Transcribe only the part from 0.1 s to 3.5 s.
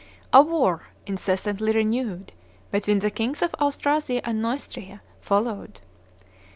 A war, incessantly renewed, between the kings